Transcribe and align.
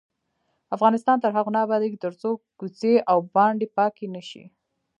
افغانستان 0.75 1.17
تر 1.23 1.31
هغو 1.37 1.53
نه 1.55 1.59
ابادیږي، 1.65 1.97
ترڅو 2.05 2.29
کوڅې 2.59 2.93
او 3.11 3.17
بانډې 3.33 3.67
پاکې 3.77 4.05
نشي. 4.15 4.43